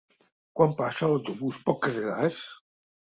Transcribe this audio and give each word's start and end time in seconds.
Quan 0.59 0.71
passa 0.79 1.09
l'autobús 1.11 1.59
pel 1.67 1.77
carrer 1.83 2.07
Das? 2.07 2.41